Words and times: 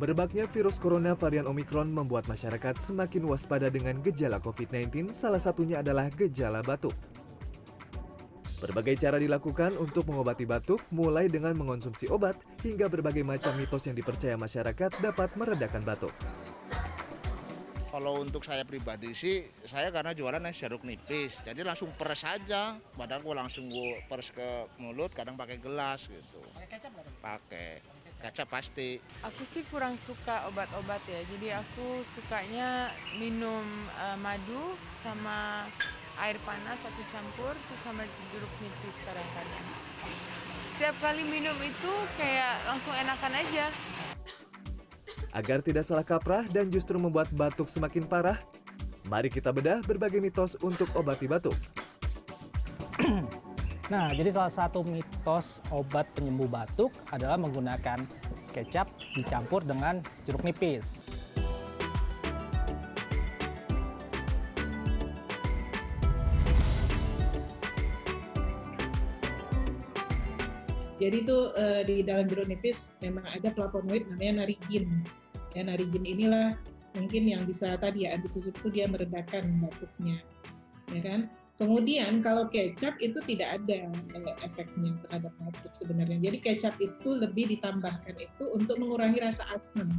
Merebaknya 0.00 0.48
virus 0.48 0.80
corona 0.80 1.12
varian 1.12 1.44
Omikron 1.44 1.92
membuat 1.92 2.24
masyarakat 2.24 2.80
semakin 2.80 3.20
waspada 3.28 3.68
dengan 3.68 4.00
gejala 4.00 4.40
COVID-19, 4.40 5.12
salah 5.12 5.36
satunya 5.36 5.84
adalah 5.84 6.08
gejala 6.08 6.64
batuk. 6.64 6.96
Berbagai 8.64 8.96
cara 8.96 9.20
dilakukan 9.20 9.76
untuk 9.76 10.08
mengobati 10.08 10.48
batuk, 10.48 10.80
mulai 10.88 11.28
dengan 11.28 11.52
mengonsumsi 11.52 12.08
obat 12.08 12.40
hingga 12.64 12.88
berbagai 12.88 13.20
macam 13.20 13.52
mitos 13.60 13.84
yang 13.84 13.92
dipercaya 13.92 14.40
masyarakat 14.40 14.88
dapat 15.04 15.36
meredakan 15.36 15.84
batuk. 15.84 16.16
Kalau 17.92 18.24
untuk 18.24 18.40
saya 18.40 18.64
pribadi 18.64 19.12
sih, 19.12 19.44
saya 19.68 19.92
karena 19.92 20.16
jualan 20.16 20.40
es 20.48 20.56
jeruk 20.56 20.80
nipis, 20.80 21.44
jadi 21.44 21.60
langsung 21.60 21.92
peres 21.92 22.24
aja. 22.24 22.80
Padahal 22.96 23.20
gue 23.20 23.36
langsung 23.36 23.68
gue 23.68 24.00
peres 24.08 24.32
ke 24.32 24.64
mulut, 24.80 25.12
kadang 25.12 25.36
pakai 25.36 25.60
gelas 25.60 26.08
gitu. 26.08 26.40
Pakai 26.56 26.80
kecap? 26.80 26.92
Pakai 27.20 27.99
kecap 28.20 28.48
pasti. 28.52 29.00
Aku 29.24 29.42
sih 29.48 29.64
kurang 29.72 29.96
suka 29.96 30.46
obat-obat 30.52 31.00
ya, 31.08 31.20
jadi 31.36 31.64
aku 31.64 32.04
sukanya 32.12 32.92
minum 33.16 33.64
uh, 33.96 34.16
madu 34.20 34.76
sama 35.00 35.64
air 36.20 36.36
panas 36.44 36.76
aku 36.84 37.00
campur, 37.08 37.56
terus 37.56 37.80
sama 37.80 38.04
jeruk 38.04 38.52
nipis 38.60 38.96
kadang-kadang. 39.08 39.66
Setiap 40.44 40.96
kali 41.00 41.24
minum 41.24 41.56
itu 41.64 41.92
kayak 42.20 42.60
langsung 42.68 42.92
enakan 42.92 43.32
aja. 43.40 43.66
Agar 45.32 45.64
tidak 45.64 45.88
salah 45.88 46.04
kaprah 46.04 46.44
dan 46.52 46.68
justru 46.68 47.00
membuat 47.00 47.32
batuk 47.32 47.72
semakin 47.72 48.04
parah, 48.04 48.36
mari 49.08 49.32
kita 49.32 49.48
bedah 49.54 49.80
berbagai 49.86 50.20
mitos 50.20 50.60
untuk 50.60 50.90
obati 50.92 51.24
batuk. 51.24 51.56
Nah, 53.90 54.06
jadi 54.14 54.30
salah 54.30 54.54
satu 54.54 54.86
mitos 54.86 55.58
obat 55.74 56.06
penyembuh 56.14 56.46
batuk 56.46 56.94
adalah 57.10 57.34
menggunakan 57.34 58.06
kecap 58.54 58.86
dicampur 59.18 59.66
dengan 59.66 59.98
jeruk 60.22 60.46
nipis. 60.46 61.02
Jadi 71.02 71.26
itu 71.26 71.38
uh, 71.58 71.82
di 71.82 72.06
dalam 72.06 72.30
jeruk 72.30 72.46
nipis 72.46 73.02
memang 73.02 73.26
ada 73.26 73.50
flavonoid 73.50 74.06
namanya 74.06 74.46
narigin. 74.46 75.02
Ya 75.58 75.66
narigin 75.66 76.06
inilah 76.06 76.54
mungkin 76.94 77.26
yang 77.26 77.42
bisa 77.42 77.74
tadi 77.74 78.06
ya 78.06 78.14
itu 78.14 78.54
dia 78.70 78.86
meredakan 78.86 79.66
batuknya, 79.66 80.22
ya 80.94 81.02
kan? 81.02 81.20
Kemudian 81.60 82.24
kalau 82.24 82.48
kecap 82.48 82.96
itu 83.04 83.20
tidak 83.28 83.60
ada 83.60 83.92
uh, 84.16 84.34
efeknya 84.40 84.96
terhadap 85.04 85.28
batuk 85.44 85.68
sebenarnya. 85.76 86.16
Jadi 86.16 86.40
kecap 86.40 86.72
itu 86.80 87.12
lebih 87.12 87.52
ditambahkan 87.52 88.16
itu 88.16 88.48
untuk 88.56 88.80
mengurangi 88.80 89.20
rasa 89.20 89.44
asam. 89.52 89.92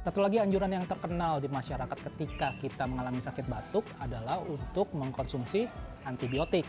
Satu 0.00 0.24
lagi 0.24 0.40
anjuran 0.40 0.72
yang 0.72 0.88
terkenal 0.88 1.44
di 1.44 1.52
masyarakat 1.52 1.98
ketika 2.08 2.56
kita 2.56 2.88
mengalami 2.88 3.20
sakit 3.20 3.44
batuk 3.44 3.84
adalah 4.00 4.40
untuk 4.48 4.88
mengkonsumsi 4.96 5.68
antibiotik. 6.08 6.64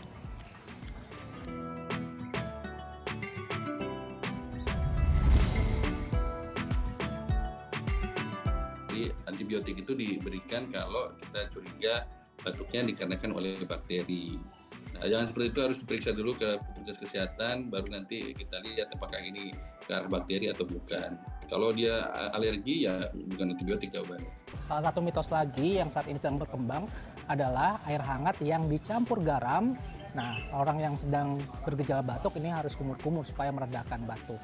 Jadi 8.92 9.16
antibiotik 9.24 9.80
itu 9.80 9.92
diberikan 9.96 10.68
kalau 10.68 11.16
kita 11.24 11.40
curiga 11.56 12.04
batuknya 12.44 12.84
dikarenakan 12.88 13.32
oleh 13.36 13.62
bakteri. 13.64 14.36
Nah, 14.96 15.04
jangan 15.04 15.28
seperti 15.28 15.46
itu 15.52 15.60
harus 15.60 15.78
diperiksa 15.84 16.10
dulu 16.16 16.32
ke 16.40 16.56
petugas 16.56 16.96
kesehatan, 16.96 17.68
baru 17.68 18.00
nanti 18.00 18.32
kita 18.32 18.64
lihat 18.64 18.88
apakah 18.96 19.20
ini 19.20 19.52
ke 19.84 19.92
arah 19.92 20.08
bakteri 20.08 20.48
atau 20.48 20.64
bukan. 20.64 21.20
Kalau 21.52 21.70
dia 21.76 22.08
alergi 22.32 22.88
ya 22.88 23.12
bukan 23.12 23.52
antibiotik 23.52 23.92
jawabannya. 23.92 24.32
Salah 24.64 24.88
satu 24.88 25.04
mitos 25.04 25.28
lagi 25.28 25.76
yang 25.78 25.92
saat 25.92 26.08
ini 26.08 26.16
sedang 26.16 26.40
berkembang 26.40 26.88
adalah 27.28 27.76
air 27.84 28.00
hangat 28.00 28.40
yang 28.40 28.72
dicampur 28.72 29.20
garam. 29.20 29.76
Nah, 30.16 30.32
orang 30.56 30.80
yang 30.80 30.94
sedang 30.96 31.44
bergejala 31.68 32.00
batuk 32.00 32.40
ini 32.40 32.48
harus 32.48 32.72
kumur-kumur 32.72 33.20
supaya 33.20 33.52
meredakan 33.52 34.08
batuk. 34.08 34.40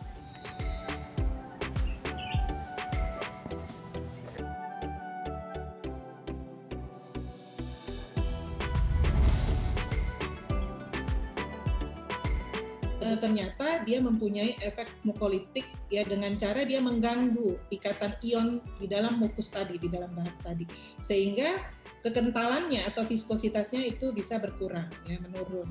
Ternyata 13.19 13.83
dia 13.83 13.99
mempunyai 13.99 14.57
efek 14.63 14.89
mukolitik 15.03 15.67
ya 15.91 16.07
dengan 16.07 16.39
cara 16.39 16.63
dia 16.63 16.79
mengganggu 16.79 17.59
ikatan 17.75 18.15
ion 18.23 18.63
di 18.79 18.87
dalam 18.87 19.19
mukus 19.19 19.51
tadi 19.51 19.77
di 19.77 19.89
dalam 19.91 20.15
dahak 20.15 20.37
tadi. 20.43 20.65
Sehingga 21.03 21.59
kekentalannya 22.03 22.87
atau 22.87 23.07
viskositasnya 23.07 23.87
itu 23.87 24.11
bisa 24.15 24.39
berkurang 24.39 24.91
ya 25.07 25.19
menurun. 25.23 25.69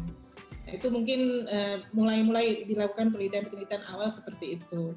Nah, 0.61 0.71
itu 0.77 0.87
mungkin 0.93 1.49
mulai-mulai 1.91 2.63
uh, 2.63 2.69
dilakukan 2.69 3.11
penelitian-penelitian 3.11 3.83
awal 3.91 4.13
seperti 4.13 4.61
itu. 4.61 4.93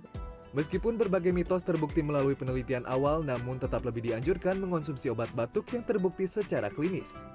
Meskipun 0.55 0.95
berbagai 0.95 1.35
mitos 1.35 1.67
terbukti 1.67 1.99
melalui 1.99 2.39
penelitian 2.39 2.87
awal, 2.87 3.27
namun 3.27 3.59
tetap 3.59 3.83
lebih 3.83 4.07
dianjurkan 4.07 4.55
mengonsumsi 4.63 5.11
obat 5.11 5.27
batuk 5.35 5.67
yang 5.75 5.83
terbukti 5.83 6.31
secara 6.31 6.71
klinis. 6.71 7.27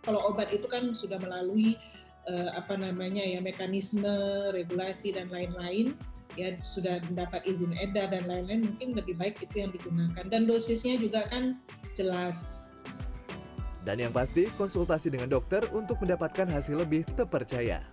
Kalau 0.00 0.32
obat 0.32 0.48
itu 0.48 0.64
kan 0.64 0.96
sudah 0.96 1.20
melalui 1.20 1.76
uh, 2.28 2.50
apa 2.56 2.76
namanya 2.76 3.22
ya 3.22 3.40
mekanisme 3.40 4.10
regulasi 4.52 5.14
dan 5.14 5.28
lain-lain 5.28 5.96
ya 6.34 6.58
sudah 6.66 6.98
mendapat 7.06 7.46
izin 7.46 7.70
edar 7.78 8.10
dan 8.10 8.26
lain-lain 8.26 8.74
mungkin 8.74 8.98
lebih 8.98 9.14
baik 9.14 9.38
itu 9.38 9.62
yang 9.62 9.70
digunakan 9.70 10.24
dan 10.26 10.46
dosisnya 10.50 10.98
juga 10.98 11.26
kan 11.30 11.58
jelas. 11.94 12.70
Dan 13.84 14.00
yang 14.00 14.12
pasti 14.16 14.48
konsultasi 14.56 15.12
dengan 15.12 15.28
dokter 15.28 15.60
untuk 15.76 16.00
mendapatkan 16.00 16.48
hasil 16.48 16.80
lebih 16.80 17.04
terpercaya. 17.14 17.84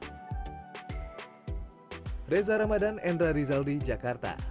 Reza 2.32 2.56
Ramadan, 2.56 2.96
Endra 3.04 3.36
Rizaldi, 3.36 3.76
Jakarta. 3.84 4.51